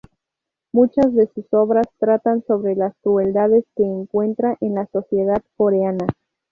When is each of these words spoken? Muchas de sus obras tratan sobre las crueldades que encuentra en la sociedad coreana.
Muchas 0.73 1.13
de 1.13 1.27
sus 1.27 1.45
obras 1.53 1.85
tratan 1.99 2.41
sobre 2.47 2.75
las 2.75 2.95
crueldades 3.03 3.65
que 3.75 3.83
encuentra 3.83 4.57
en 4.59 4.73
la 4.73 4.87
sociedad 4.87 5.43
coreana. 5.57 6.07